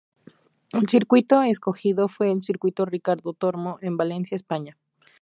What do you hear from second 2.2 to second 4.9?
el Circuito Ricardo Tormo, en Valencia, España.